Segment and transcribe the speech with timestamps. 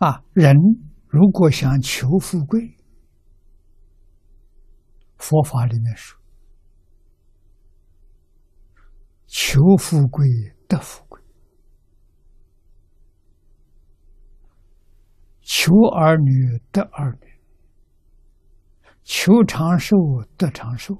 [0.00, 0.56] 啊，人
[1.08, 2.74] 如果想求富贵，
[5.18, 6.18] 佛法里面说，
[9.26, 10.26] 求富贵
[10.66, 11.20] 得富贵，
[15.42, 17.38] 求儿女得儿女，
[19.04, 19.96] 求长寿
[20.38, 20.96] 得长寿。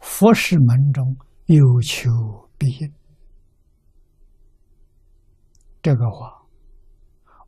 [0.00, 2.10] 佛事门中有求
[2.58, 2.94] 必应，
[5.80, 6.43] 这个话。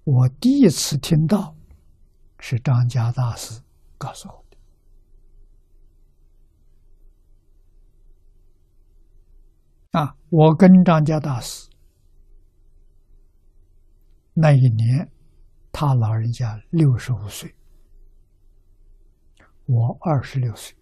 [0.06, 1.56] 我第一次听到，
[2.38, 3.60] 是张家大师
[3.98, 4.56] 告诉我的。
[9.98, 11.68] 啊，我跟张家大师
[14.32, 15.10] 那一年，
[15.72, 17.52] 他老人家六十五岁，
[19.64, 20.76] 我二十六岁。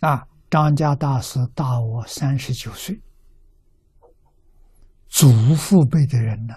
[0.00, 0.28] 啊。
[0.52, 3.00] 张家大师大我三十九岁，
[5.08, 6.54] 祖父辈的人呢，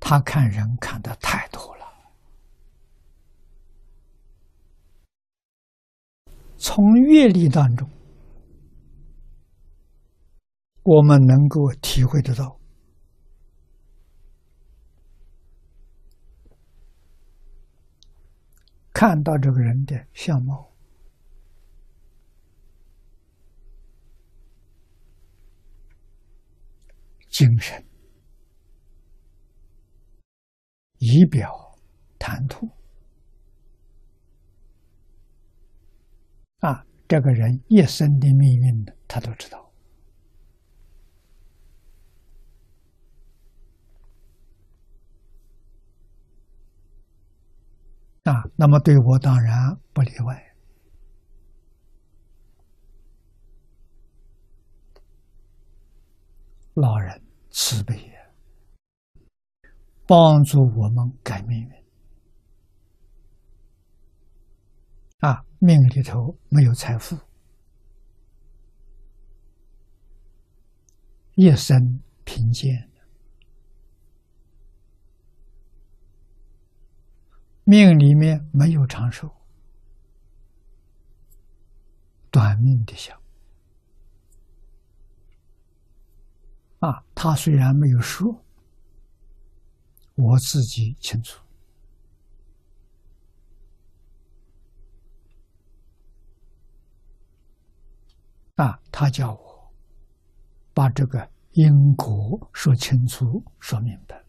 [0.00, 1.86] 他看人看的太多了。
[6.56, 7.86] 从阅历当中，
[10.84, 12.61] 我们能够体会得到。
[18.92, 20.70] 看到这个人的相貌，
[27.28, 27.82] 精神、
[30.98, 31.50] 仪表、
[32.18, 32.68] 谈吐，
[36.58, 39.61] 啊，这个人一生的命运呢，他都知道。
[48.62, 50.54] 那么对我当然不例外。
[56.74, 58.08] 老人慈悲，
[60.06, 61.70] 帮助我们改命运。
[65.18, 67.18] 啊，命里头没有财富，
[71.34, 72.91] 一生贫贱。
[77.64, 79.30] 命里面没有长寿，
[82.30, 83.16] 短命的相。
[86.80, 88.44] 啊，他虽然没有说，
[90.16, 91.40] 我自己清楚。
[98.56, 99.72] 啊，他叫我
[100.74, 104.21] 把这个因果说清楚、说明白。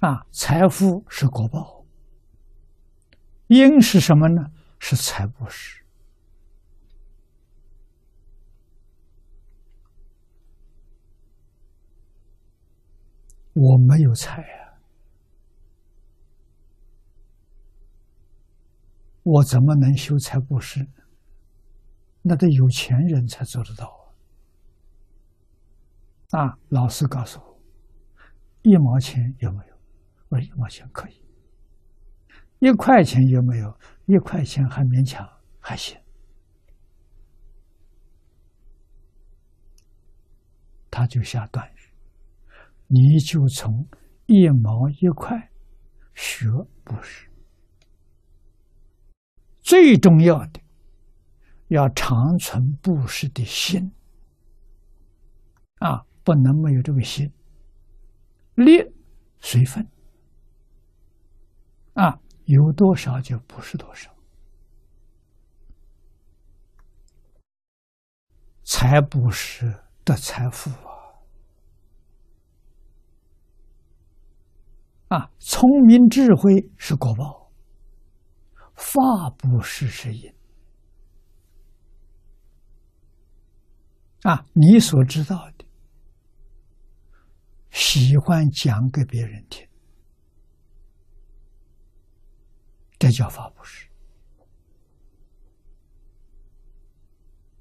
[0.00, 1.84] 啊，财富是果报，
[3.48, 4.52] 因是什么呢？
[4.78, 5.82] 是财布施。
[13.54, 14.78] 我没有财呀，
[19.24, 20.86] 我怎么能修财布施？
[22.22, 24.12] 那得有钱人才做得到
[26.30, 26.44] 啊！
[26.44, 27.60] 啊，老师告诉我，
[28.62, 29.77] 一毛钱有没有？
[30.28, 31.22] 我一毛钱可以，
[32.58, 33.78] 一块钱有没有？
[34.06, 35.26] 一块钱还勉强
[35.60, 35.98] 还行。
[40.90, 41.78] 他就下断语，
[42.88, 43.86] 你就从
[44.26, 45.50] 一毛一块
[46.14, 46.46] 学
[46.82, 47.30] 布施。
[49.62, 50.60] 最重要的，
[51.68, 53.92] 要长存布施的心
[55.80, 57.30] 啊，不能没有这个心。
[58.54, 58.82] 力
[59.38, 59.86] 随分。
[61.98, 64.08] 啊，有多少就不是多少。
[68.62, 70.70] 财不是的财富
[75.08, 75.08] 啊！
[75.08, 77.50] 啊，聪明智慧是果报，
[78.76, 79.00] 法
[79.36, 80.32] 不是是因。
[84.22, 85.64] 啊，你所知道的，
[87.72, 89.67] 喜欢讲给别人听。
[93.08, 93.88] 这叫法布施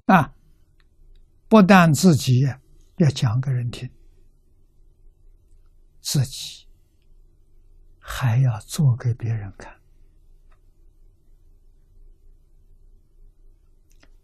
[0.08, 0.36] 啊！
[1.48, 2.42] 不但自己
[2.98, 3.90] 要讲给人听，
[6.02, 6.68] 自己
[7.98, 9.80] 还要做给别人看，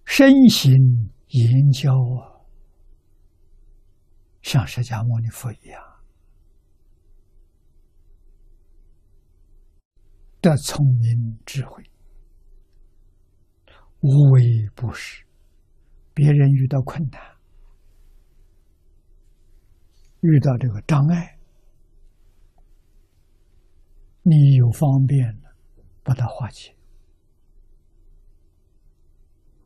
[0.04, 0.74] 身心
[1.28, 2.44] 言教啊，
[4.42, 5.93] 像释迦牟尼佛一样。
[10.44, 11.82] 的聪明智慧，
[14.02, 15.24] 无微不至。
[16.14, 17.22] 别人遇到困难，
[20.20, 21.40] 遇到这个障碍，
[24.24, 25.56] 你有方便了，
[26.04, 26.76] 把它化解，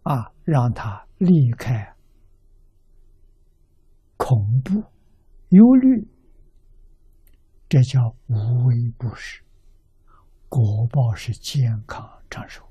[0.04, 1.96] 啊，让他离开
[4.16, 4.84] 恐怖、
[5.50, 6.08] 忧虑，
[7.68, 9.42] 这叫无微不至。
[10.50, 12.64] 果报是健康长寿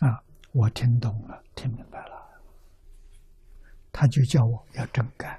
[0.00, 0.22] 啊！
[0.52, 2.42] 我听懂了，听明白了，
[3.92, 5.38] 他就叫我要真干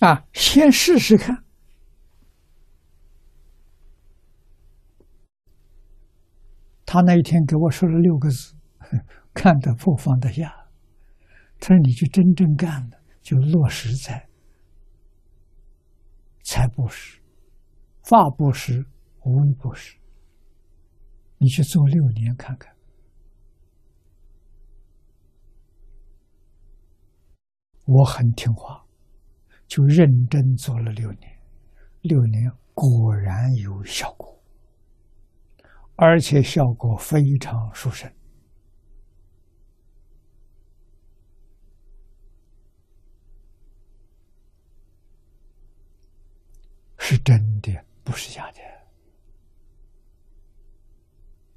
[0.00, 0.26] 啊！
[0.32, 1.44] 先试试看。
[6.84, 8.54] 他那一天给我说了六个字：
[9.34, 10.68] 看得破，放得下。
[11.58, 14.24] 他说：“你就真正干了。”就落实在
[16.44, 17.20] 财布施、
[18.04, 18.86] 法布施、
[19.24, 19.98] 无为布施。
[21.38, 22.72] 你去做六年看看，
[27.86, 28.86] 我很听话，
[29.66, 31.36] 就认真做了六年，
[32.02, 34.40] 六年果然有效果，
[35.96, 38.08] 而且效果非常殊胜。
[47.08, 47.72] 是真的，
[48.02, 48.58] 不是假的。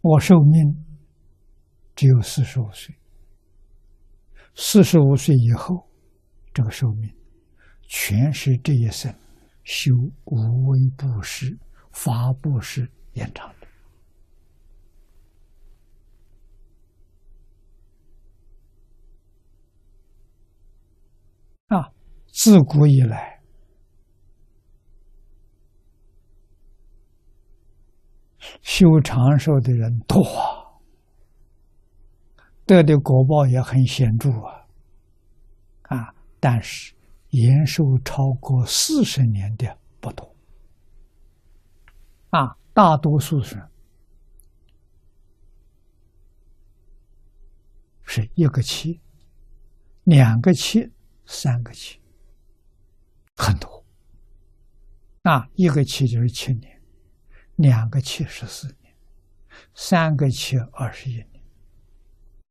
[0.02, 0.86] 我寿命
[1.96, 2.96] 只有四十五岁，
[4.54, 5.90] 四十五岁以后，
[6.54, 7.12] 这个寿命
[7.82, 9.12] 全是这一生
[9.64, 9.92] 修
[10.26, 11.58] 无为布施、
[11.92, 13.68] 法布施延长的。
[21.76, 21.92] 啊，
[22.28, 23.39] 自古以来。
[28.70, 30.24] 修长寿的人多，
[32.68, 35.98] 得的果报也很显著啊！
[35.98, 36.94] 啊，但是
[37.32, 40.36] 延寿超过四十年的不多，
[42.30, 43.60] 啊，大多数是
[48.04, 49.02] 是一个七、
[50.04, 50.88] 两个七、
[51.26, 52.00] 三个七，
[53.36, 53.84] 很多，
[55.24, 56.79] 啊，一个七就是七年。
[57.60, 58.96] 两个七十四年，
[59.76, 61.44] 三个七二十一年，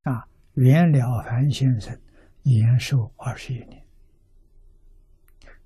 [0.02, 1.98] 啊，袁了凡先生
[2.42, 3.86] 延寿二十一年，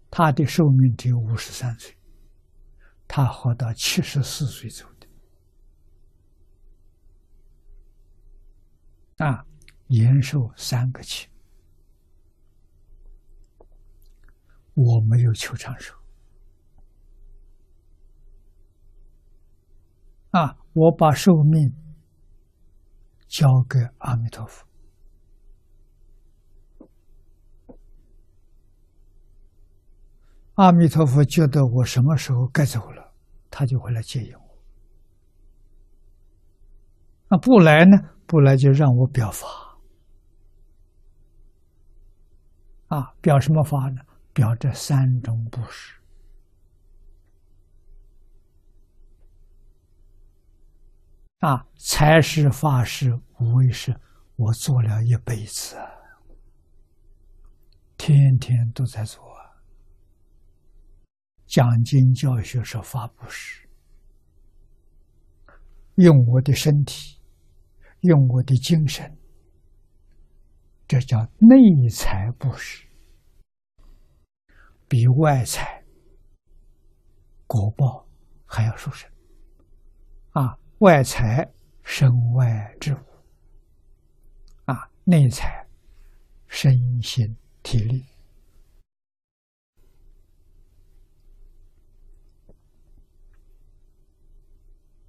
[0.08, 1.96] 他的寿命只有五十三岁，
[3.08, 5.08] 他活到七十四岁走的，
[9.26, 9.44] 啊，
[9.88, 11.26] 延寿三个七，
[14.74, 16.00] 我没有求长寿。
[20.32, 20.58] 啊！
[20.74, 21.70] 我把寿命
[23.28, 24.66] 交给阿弥陀佛，
[30.54, 33.12] 阿弥陀佛觉得我什么时候该走了，
[33.50, 34.58] 他就会来接引我。
[37.28, 37.98] 那不来呢？
[38.26, 39.46] 不来就让我表法。
[42.88, 44.00] 啊，表什么法呢？
[44.32, 46.01] 表这三种布施。
[51.42, 53.92] 啊，财是法师无畏是，
[54.36, 55.76] 我做了一辈子，
[57.96, 59.20] 天天都在做。
[61.44, 63.68] 讲经教学是法布施，
[65.96, 67.20] 用我的身体，
[68.02, 69.18] 用我的精神，
[70.86, 71.58] 这叫内
[71.90, 72.86] 财布施，
[74.86, 75.82] 比外财
[77.48, 78.06] 果报
[78.46, 79.10] 还要殊胜
[80.30, 80.56] 啊。
[80.82, 81.48] 外财
[81.84, 82.98] 身外之物，
[84.64, 85.64] 啊，内财
[86.48, 88.04] 身心体力，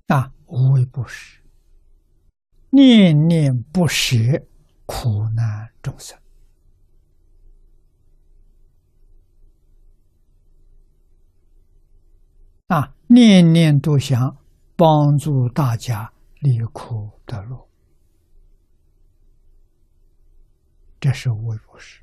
[0.06, 1.42] 啊，无为不施，
[2.70, 4.15] 念念不舍
[4.86, 6.15] 苦难众生，
[12.68, 14.43] 啊，念念都想。
[14.75, 17.68] 帮助大家离苦得乐，
[21.00, 22.01] 这是无不施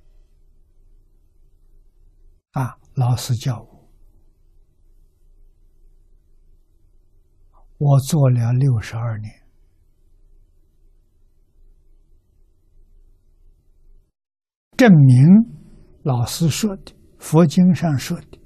[2.52, 2.78] 啊！
[2.94, 3.88] 老师教我，
[7.78, 9.32] 我做了六十二年，
[14.76, 15.26] 证明
[16.02, 18.39] 老师说的，佛经上说的，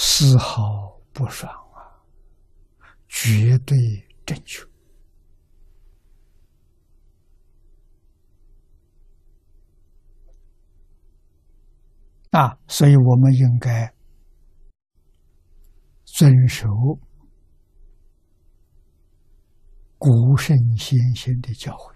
[0.00, 1.82] 丝毫不爽啊，
[3.08, 3.76] 绝对
[4.24, 4.62] 正确
[12.30, 12.56] 啊！
[12.68, 13.92] 所以我们应该
[16.04, 16.68] 遵守
[19.98, 21.92] 古圣先贤的教诲。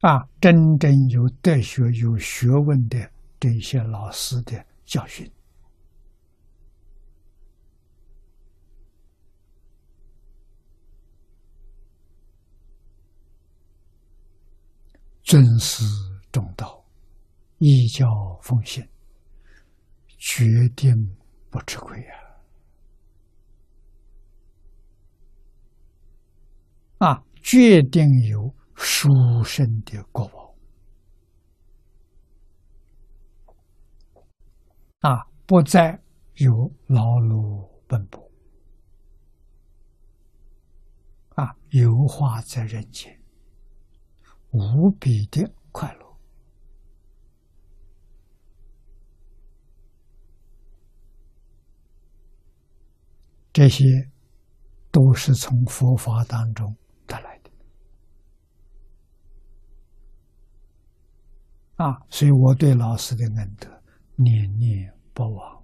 [0.00, 5.30] 啊，真正有德学、有学问的这些老师的教训，
[15.22, 15.84] 尊师
[16.32, 16.84] 重道，
[17.58, 18.06] 依教
[18.42, 18.88] 奉献，
[20.18, 20.44] 决
[20.76, 20.92] 定
[21.50, 22.14] 不吃亏呀！
[26.98, 28.52] 啊，决定有。
[28.80, 29.08] 殊
[29.42, 30.37] 胜的国宝
[35.00, 36.02] 啊，不再
[36.34, 38.20] 有劳碌奔波
[41.36, 43.16] 啊，油画在人间，
[44.50, 46.08] 无比的快乐。
[53.52, 53.84] 这些
[54.90, 56.76] 都是从佛法当中
[57.06, 57.50] 得来的。
[61.76, 63.77] 啊，所以我对老师的恩德
[64.20, 65.57] 念念不忘。